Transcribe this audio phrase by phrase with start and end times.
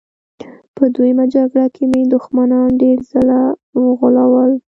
[0.75, 3.39] په دویمه جګړه کې مې دښمنان ډېر ځله
[3.83, 4.51] وغولول